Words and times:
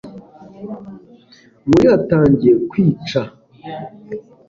muri 1.67 1.85
hatangiye 1.91 2.51
kwica 2.69 3.21